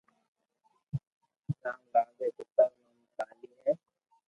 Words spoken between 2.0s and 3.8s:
ري پيتا رو نوم ڪاليي ھي